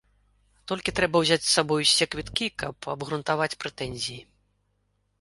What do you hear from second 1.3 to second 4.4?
з сабой усе квіткі, каб абгрунтаваць прэтэнзіі.